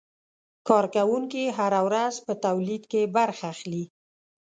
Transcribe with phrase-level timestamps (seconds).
[0.67, 3.83] کارکوونکي هره ورځ په تولید کې برخه اخلي.